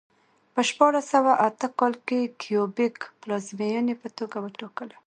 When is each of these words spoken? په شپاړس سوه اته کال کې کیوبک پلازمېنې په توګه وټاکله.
په 0.53 0.61
شپاړس 0.69 1.05
سوه 1.13 1.33
اته 1.47 1.67
کال 1.79 1.93
کې 2.07 2.19
کیوبک 2.41 2.95
پلازمېنې 3.21 3.95
په 4.01 4.07
توګه 4.17 4.37
وټاکله. 4.41 4.95